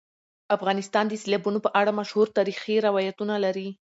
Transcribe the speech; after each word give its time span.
افغانستان 0.55 1.05
د 1.09 1.13
سیلابونو 1.21 1.59
په 1.65 1.69
اړه 1.79 1.91
مشهور 1.99 2.27
تاریخی 2.37 2.75
روایتونه 2.87 3.35
لري. 3.45 3.67